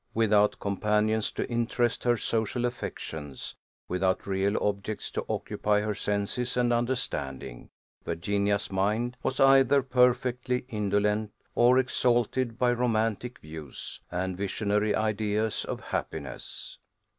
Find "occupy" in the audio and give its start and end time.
5.29-5.81